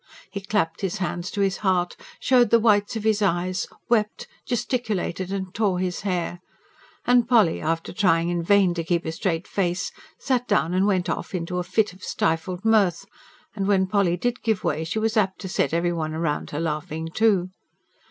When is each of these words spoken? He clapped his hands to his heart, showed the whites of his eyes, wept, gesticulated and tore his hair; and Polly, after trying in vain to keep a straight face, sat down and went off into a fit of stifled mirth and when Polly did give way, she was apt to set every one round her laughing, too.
He 0.31 0.41
clapped 0.41 0.81
his 0.81 0.97
hands 0.97 1.29
to 1.29 1.41
his 1.41 1.57
heart, 1.57 1.95
showed 2.19 2.49
the 2.49 2.59
whites 2.59 2.95
of 2.95 3.03
his 3.03 3.21
eyes, 3.21 3.67
wept, 3.87 4.25
gesticulated 4.47 5.31
and 5.31 5.53
tore 5.53 5.77
his 5.77 6.01
hair; 6.01 6.39
and 7.05 7.29
Polly, 7.29 7.61
after 7.61 7.93
trying 7.93 8.29
in 8.29 8.41
vain 8.41 8.73
to 8.73 8.83
keep 8.83 9.05
a 9.05 9.11
straight 9.11 9.47
face, 9.47 9.91
sat 10.17 10.47
down 10.47 10.73
and 10.73 10.87
went 10.87 11.07
off 11.07 11.35
into 11.35 11.59
a 11.59 11.63
fit 11.63 11.93
of 11.93 12.01
stifled 12.03 12.65
mirth 12.65 13.05
and 13.55 13.67
when 13.67 13.85
Polly 13.85 14.17
did 14.17 14.41
give 14.41 14.63
way, 14.63 14.83
she 14.83 14.97
was 14.97 15.15
apt 15.15 15.37
to 15.41 15.47
set 15.47 15.71
every 15.71 15.93
one 15.93 16.13
round 16.13 16.49
her 16.49 16.59
laughing, 16.59 17.09
too. 17.13 17.51